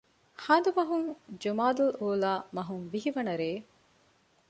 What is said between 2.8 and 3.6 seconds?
ވިހި ވަނަ ރޭ